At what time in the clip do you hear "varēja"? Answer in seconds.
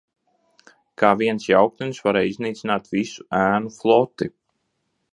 2.07-2.31